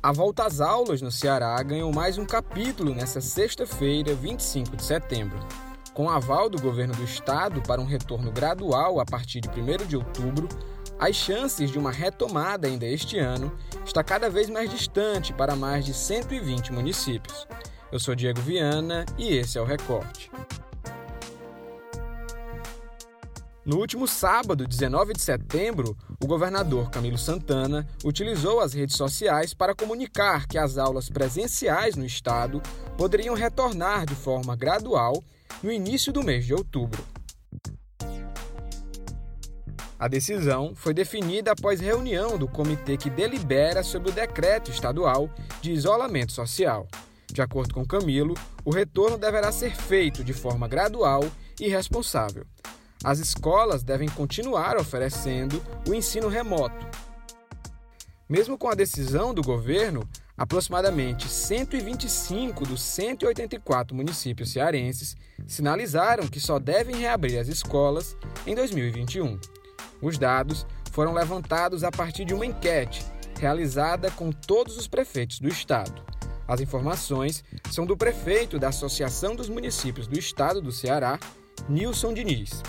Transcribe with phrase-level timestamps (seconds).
[0.00, 5.36] A volta às aulas no Ceará ganhou mais um capítulo nesta sexta-feira, 25 de setembro.
[5.92, 9.96] Com aval do governo do estado para um retorno gradual a partir de 1 de
[9.96, 10.48] outubro,
[11.00, 13.52] as chances de uma retomada ainda este ano
[13.84, 17.44] está cada vez mais distante para mais de 120 municípios.
[17.90, 20.30] Eu sou Diego Viana e esse é o Recorte.
[23.68, 25.94] No último sábado, 19 de setembro,
[26.24, 32.06] o governador Camilo Santana utilizou as redes sociais para comunicar que as aulas presenciais no
[32.06, 32.62] estado
[32.96, 35.22] poderiam retornar de forma gradual
[35.62, 37.04] no início do mês de outubro.
[39.98, 45.28] A decisão foi definida após reunião do comitê que delibera sobre o decreto estadual
[45.60, 46.88] de isolamento social.
[47.30, 48.32] De acordo com Camilo,
[48.64, 51.22] o retorno deverá ser feito de forma gradual
[51.60, 52.46] e responsável
[53.04, 56.86] as escolas devem continuar oferecendo o ensino remoto.
[58.28, 60.06] Mesmo com a decisão do governo,
[60.36, 65.16] aproximadamente 125 dos 184 municípios cearenses
[65.46, 68.16] sinalizaram que só devem reabrir as escolas
[68.46, 69.38] em 2021.
[70.02, 73.04] Os dados foram levantados a partir de uma enquete
[73.38, 76.02] realizada com todos os prefeitos do estado.
[76.46, 81.18] As informações são do prefeito da Associação dos Municípios do Estado do Ceará,
[81.68, 82.62] Nilson Diniz.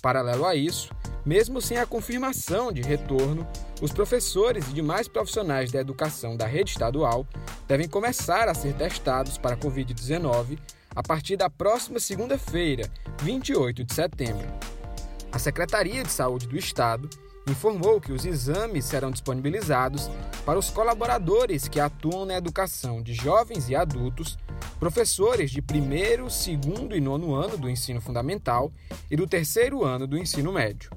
[0.00, 0.90] Paralelo a isso,
[1.24, 3.46] mesmo sem a confirmação de retorno,
[3.82, 7.26] os professores e demais profissionais da educação da rede estadual
[7.66, 10.58] devem começar a ser testados para a Covid-19
[10.94, 12.90] a partir da próxima segunda-feira,
[13.22, 14.48] 28 de setembro.
[15.30, 17.08] A Secretaria de Saúde do Estado
[17.46, 20.10] informou que os exames serão disponibilizados
[20.44, 24.38] para os colaboradores que atuam na educação de jovens e adultos
[24.78, 28.72] professores de primeiro, segundo e nono ano do ensino fundamental
[29.10, 30.90] e do terceiro ano do ensino médio.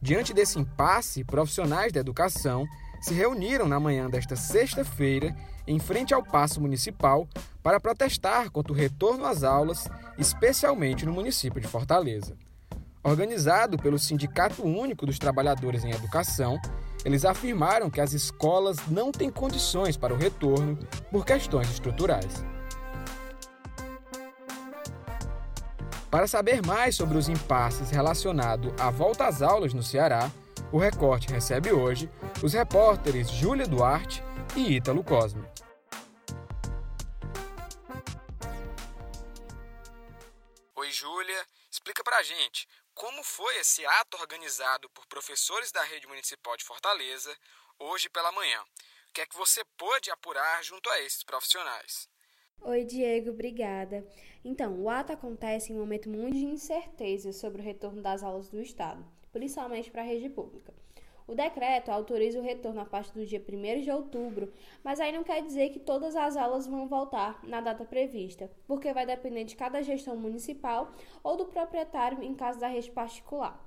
[0.00, 2.66] Diante desse impasse, profissionais da educação
[3.00, 5.34] se reuniram na manhã desta sexta-feira
[5.66, 7.28] em frente ao Paço Municipal
[7.62, 9.88] para protestar contra o retorno às aulas,
[10.18, 12.36] especialmente no município de Fortaleza.
[13.02, 16.60] Organizado pelo Sindicato Único dos Trabalhadores em Educação,
[17.02, 20.78] eles afirmaram que as escolas não têm condições para o retorno
[21.10, 22.44] por questões estruturais.
[26.10, 30.30] Para saber mais sobre os impasses relacionados à volta às aulas no Ceará,
[30.70, 32.10] o Recorte recebe hoje
[32.42, 34.22] os repórteres Júlia Duarte
[34.54, 35.42] e Ítalo Cosme.
[40.76, 41.46] Oi, Júlia.
[41.70, 42.66] Explica pra gente
[43.00, 47.34] como foi esse ato organizado por professores da rede municipal de Fortaleza
[47.78, 48.60] hoje pela manhã.
[49.08, 52.06] O que é que você pôde apurar junto a esses profissionais?
[52.60, 54.06] Oi, Diego, obrigada.
[54.44, 58.50] Então, o ato acontece em um momento muito de incerteza sobre o retorno das aulas
[58.50, 60.74] do Estado, principalmente para a rede pública.
[61.30, 64.52] O decreto autoriza o retorno a partir do dia 1 de outubro,
[64.82, 68.92] mas aí não quer dizer que todas as aulas vão voltar na data prevista, porque
[68.92, 70.90] vai depender de cada gestão municipal
[71.22, 73.64] ou do proprietário em caso da rede particular.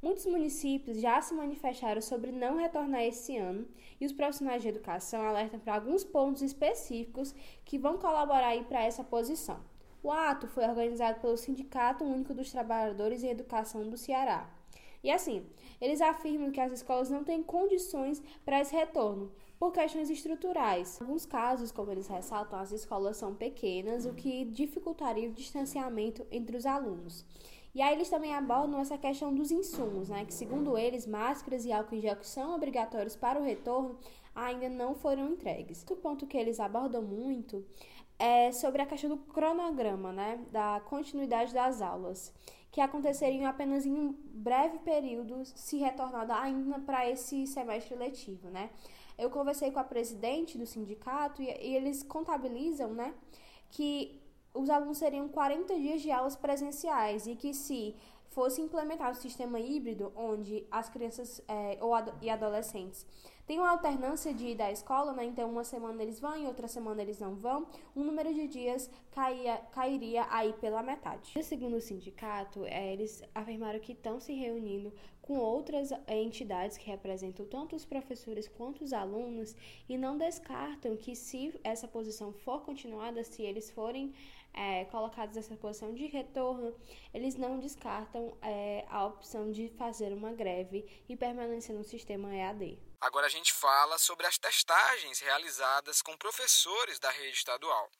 [0.00, 3.66] Muitos municípios já se manifestaram sobre não retornar esse ano
[4.00, 7.34] e os profissionais de educação alertam para alguns pontos específicos
[7.64, 9.58] que vão colaborar para essa posição.
[10.00, 14.59] O ato foi organizado pelo Sindicato Único dos Trabalhadores em Educação do Ceará.
[15.02, 15.44] E assim,
[15.80, 20.98] eles afirmam que as escolas não têm condições para esse retorno, por questões estruturais.
[20.98, 26.26] Em alguns casos, como eles ressaltam, as escolas são pequenas, o que dificultaria o distanciamento
[26.30, 27.24] entre os alunos.
[27.74, 30.24] E aí eles também abordam essa questão dos insumos, né?
[30.24, 33.96] Que segundo eles, máscaras e álcool em gel que são obrigatórios para o retorno
[34.34, 35.80] ainda não foram entregues.
[35.80, 37.64] Outro ponto que eles abordam muito
[38.20, 40.38] é sobre a questão do cronograma, né?
[40.52, 42.32] Da continuidade das aulas
[42.70, 48.70] que aconteceriam apenas em um breve período, se retornado ainda para esse semestre letivo, né?
[49.18, 53.12] Eu conversei com a presidente do sindicato e, e eles contabilizam, né,
[53.70, 54.20] que
[54.54, 57.94] os alunos seriam 40 dias de aulas presenciais e que se
[58.28, 63.04] fosse implementado o sistema híbrido, onde as crianças é, ou ad e adolescentes
[63.46, 65.24] tem uma alternância de ir da escola, né?
[65.24, 67.66] Então, uma semana eles vão e outra semana eles não vão.
[67.94, 71.32] O número de dias caía, cairia aí pela metade.
[71.42, 74.92] Segundo o sindicato, é, eles afirmaram que estão se reunindo
[75.30, 79.54] com outras entidades que representam tanto os professores quanto os alunos
[79.88, 84.12] e não descartam que se essa posição for continuada, se eles forem
[84.52, 86.74] é, colocados nessa posição de retorno,
[87.14, 92.78] eles não descartam é, a opção de fazer uma greve e permanecer no sistema EAD.
[93.00, 97.90] Agora a gente fala sobre as testagens realizadas com professores da rede estadual.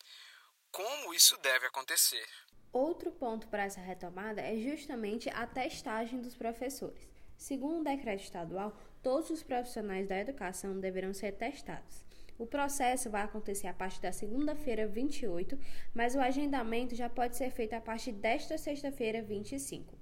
[0.71, 2.27] Como isso deve acontecer?
[2.73, 7.09] Outro ponto para essa retomada é justamente a testagem dos professores.
[7.37, 12.05] Segundo o decreto estadual, todos os profissionais da educação deverão ser testados.
[12.41, 15.59] O processo vai acontecer a partir da segunda-feira 28,
[15.93, 19.95] mas o agendamento já pode ser feito a partir desta sexta-feira 25.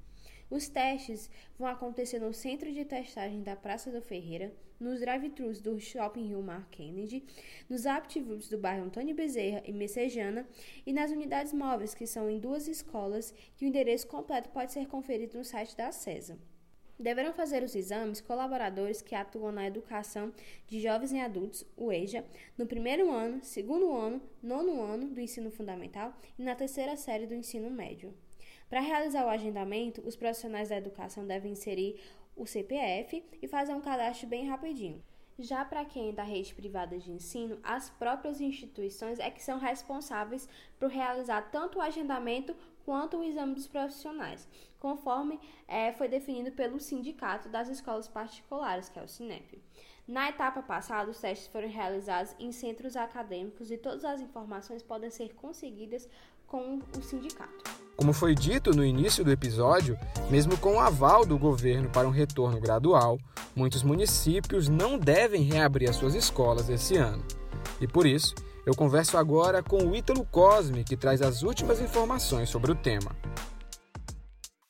[0.48, 5.80] Os testes vão acontecer no centro de testagem da Praça do Ferreira, nos drive-thrus do
[5.80, 7.24] Shopping Rio Mar Kennedy,
[7.68, 10.48] nos AptVoods do bairro Antônio Bezerra e Messejana
[10.86, 14.86] e nas unidades móveis, que são em duas escolas, que o endereço completo pode ser
[14.86, 16.38] conferido no site da CESA.
[16.98, 20.32] Deverão fazer os exames colaboradores que atuam na educação
[20.66, 22.24] de jovens e adultos, o EJA,
[22.56, 27.34] no primeiro ano, segundo ano, nono ano do ensino fundamental e na terceira série do
[27.34, 28.12] ensino médio.
[28.68, 32.00] Para realizar o agendamento, os profissionais da educação devem inserir
[32.36, 35.00] o CPF e fazer um cadastro bem rapidinho.
[35.38, 39.56] Já para quem é da rede privada de ensino, as próprias instituições é que são
[39.56, 40.48] responsáveis
[40.80, 42.56] por realizar tanto o agendamento
[42.88, 44.48] quanto o exame dos profissionais,
[44.80, 45.38] conforme
[45.68, 49.62] é, foi definido pelo Sindicato das Escolas Particulares, que é o SINEP.
[50.06, 55.10] Na etapa passada, os testes foram realizados em centros acadêmicos e todas as informações podem
[55.10, 56.08] ser conseguidas
[56.46, 57.70] com o sindicato.
[57.94, 59.98] Como foi dito no início do episódio,
[60.30, 63.18] mesmo com o aval do governo para um retorno gradual,
[63.54, 67.22] muitos municípios não devem reabrir as suas escolas esse ano.
[67.82, 68.34] E por isso,
[68.68, 73.16] eu converso agora com o Ítalo Cosme, que traz as últimas informações sobre o tema.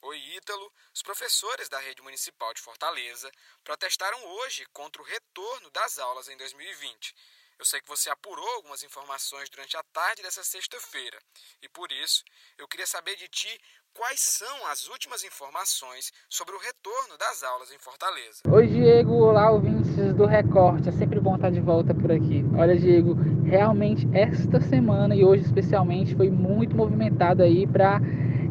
[0.02, 0.70] Oi, Ítalo.
[0.94, 3.28] Os professores da rede municipal de Fortaleza
[3.64, 7.12] protestaram hoje contra o retorno das aulas em 2020
[7.58, 11.18] eu sei que você apurou algumas informações durante a tarde dessa sexta-feira
[11.60, 12.22] e por isso
[12.56, 13.48] eu queria saber de ti
[13.92, 18.42] quais são as últimas informações sobre o retorno das aulas em Fortaleza.
[18.48, 19.12] Oi, Diego.
[19.24, 20.88] Olá, ouvintes do Recorte.
[20.88, 22.44] É sempre bom estar de volta por aqui.
[22.56, 28.00] Olha, Diego, realmente esta semana e hoje especialmente foi muito movimentado aí para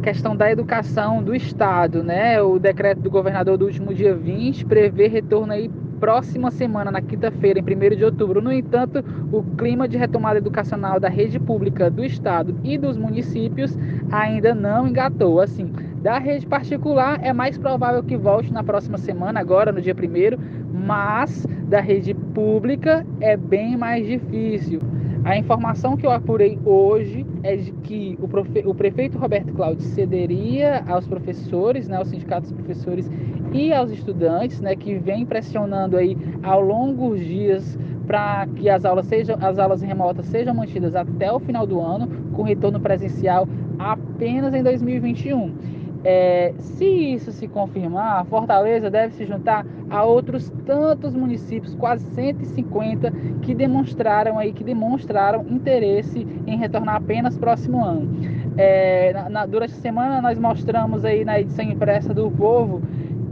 [0.04, 2.42] questão da educação do estado, né?
[2.42, 5.69] O decreto do governador do último dia 20 prevê retorno aí
[6.00, 8.42] próxima semana, na quinta-feira, em 1 de outubro.
[8.42, 13.75] No entanto, o clima de retomada educacional da rede pública do estado e dos municípios
[14.12, 15.42] ainda não engatou.
[15.42, 15.72] Assim,
[16.02, 20.68] da rede particular é mais provável que volte na próxima semana, agora no dia 1
[20.78, 24.80] mas da rede pública é bem mais difícil.
[25.25, 28.64] A informação que eu apurei hoje é de que o, profe...
[28.66, 33.12] o prefeito Roberto Cláudio cederia aos professores, né, aos sindicatos dos professores
[33.52, 38.86] e aos estudantes, né, que vem pressionando aí ao longo dos dias para que as
[38.86, 43.46] aulas sejam, as aulas remotas sejam mantidas até o final do ano, com retorno presencial
[43.78, 45.76] apenas em 2021.
[46.09, 53.12] É, se isso se confirmar, Fortaleza deve se juntar a outros tantos municípios, quase 150,
[53.42, 58.09] que demonstraram aí, que demonstraram interesse em retornar apenas próximo ano.
[58.56, 62.81] É, na, na, durante a semana nós mostramos aí na edição impressa do Povo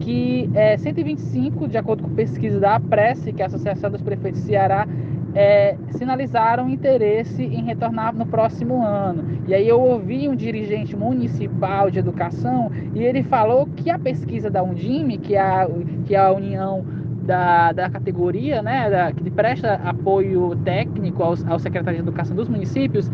[0.02, 4.42] que é, 125, de acordo com pesquisa da Prece, que é a Associação dos Prefeitos
[4.42, 4.86] do Ceará,
[5.36, 9.42] é, sinalizaram interesse em retornar no próximo ano.
[9.48, 14.50] E aí eu ouvi um dirigente municipal de educação e ele falou que a pesquisa
[14.50, 15.68] da Undime, que é a,
[16.06, 16.86] que é a união
[17.24, 22.48] da, da categoria, né, da, que presta apoio técnico aos, ao secretário de Educação dos
[22.48, 23.12] municípios,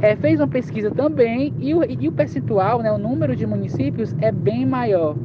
[0.00, 4.14] é, fez uma pesquisa também e o, e o percentual, né, o número de municípios
[4.20, 5.16] é bem maior.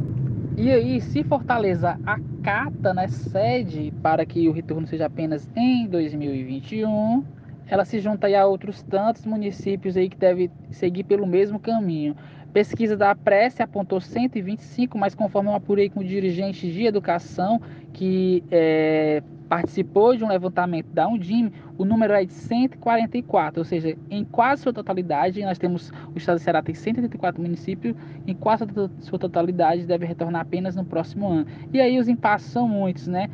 [0.60, 7.24] E aí, se Fortaleza acata, né, cede para que o retorno seja apenas em 2021,
[7.68, 12.16] ela se junta a outros tantos municípios aí que devem seguir pelo mesmo caminho.
[12.52, 17.62] Pesquisa da Prece apontou 125, mas conforme eu apurei com dirigentes de educação
[17.94, 23.98] que é, participou de um levantamento da Undime, o número é de 144, ou seja,
[24.10, 28.66] em quase sua totalidade, nós temos, o estado de Ceará tem 184 municípios, em quase
[29.00, 31.46] sua totalidade deve retornar apenas no próximo ano.
[31.74, 33.30] E aí os impasses são muitos, né?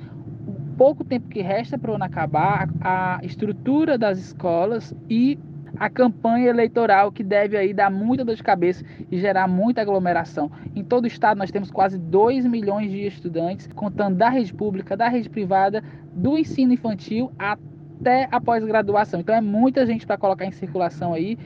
[0.47, 5.39] O pouco tempo que resta para o ano acabar, a estrutura das escolas e
[5.77, 10.51] a campanha eleitoral que deve aí dar muita dor de cabeça e gerar muita aglomeração.
[10.75, 14.95] Em todo o estado nós temos quase 2 milhões de estudantes, contando da rede pública,
[14.95, 19.19] da rede privada, do ensino infantil até a pós-graduação.
[19.19, 21.37] Então é muita gente para colocar em circulação aí,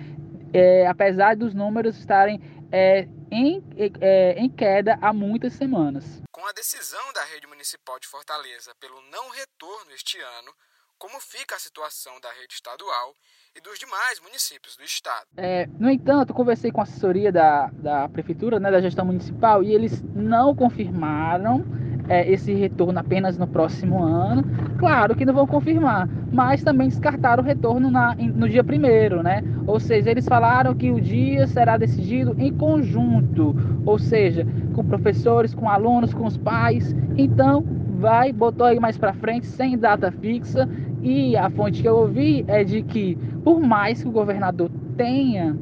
[0.54, 2.42] é, apesar dos números estarem
[2.72, 3.64] é, em,
[4.02, 6.22] é, em queda há muitas semanas.
[6.32, 10.54] Com a decisão da rede municipal de Fortaleza pelo não retorno este ano,
[10.98, 13.16] como fica a situação da rede estadual
[13.58, 15.26] e dos demais municípios do estado.
[15.36, 19.74] É, no entanto, conversei com a assessoria da, da prefeitura, né, da gestão municipal, e
[19.74, 21.66] eles não confirmaram
[22.08, 24.44] é, esse retorno apenas no próximo ano.
[24.78, 29.44] Claro que não vão confirmar, mas também descartaram o retorno na, no dia primeiro, né?
[29.66, 34.46] Ou seja, eles falaram que o dia será decidido em conjunto, ou seja,
[34.76, 36.96] com professores, com alunos, com os pais.
[37.18, 37.64] Então,
[37.98, 40.70] vai, botou aí mais para frente, sem data fixa.
[41.02, 45.56] E a fonte que eu ouvi é de que, por mais que o governador tenha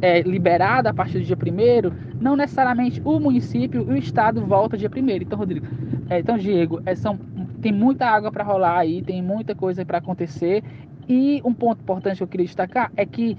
[0.00, 4.76] é, liberado a partir do dia primeiro, não necessariamente o município e o estado volta
[4.76, 5.24] dia primeiro.
[5.24, 5.66] Então, Rodrigo,
[6.08, 7.18] é, então Diego, é, são,
[7.60, 10.62] tem muita água para rolar aí, tem muita coisa para acontecer.
[11.08, 13.36] E um ponto importante que eu queria destacar é que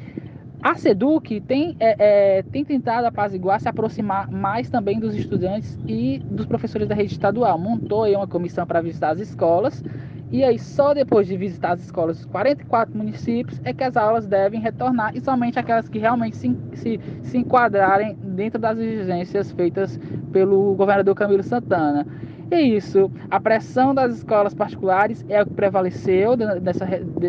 [0.62, 1.96] a SEDUC tem, é,
[2.38, 7.14] é, tem tentado apaziguar, se aproximar mais também dos estudantes e dos professores da rede
[7.14, 7.58] estadual.
[7.58, 9.84] Montou aí uma comissão para visitar as escolas
[10.32, 14.26] e aí só depois de visitar as escolas dos 44 municípios é que as aulas
[14.26, 20.00] devem retornar e somente aquelas que realmente se, se, se enquadrarem dentro das exigências feitas
[20.32, 22.08] pelo governador Camilo Santana.
[22.52, 26.86] E isso, a pressão das escolas particulares é o que prevaleceu dessa,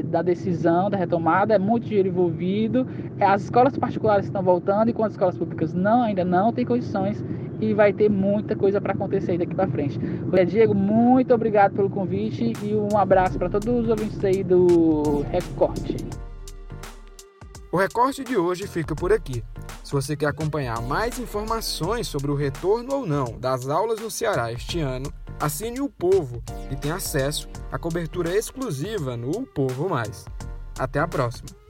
[0.07, 2.85] da decisão, da retomada, é muito dinheiro envolvido,
[3.21, 7.25] é, as escolas particulares estão voltando, enquanto as escolas públicas não, ainda não têm condições
[7.63, 9.99] e vai ter muita coisa para acontecer daqui para frente.
[10.49, 15.97] Diego, muito obrigado pelo convite e um abraço para todos os ouvintes aí do Recorte.
[17.71, 19.43] O recorte de hoje fica por aqui.
[19.85, 24.53] Se você quer acompanhar mais informações sobre o retorno ou não das aulas no Ceará
[24.53, 30.25] este ano, assine o Povo e tenha acesso à cobertura exclusiva no o Povo Mais.
[30.79, 31.62] Até a próxima!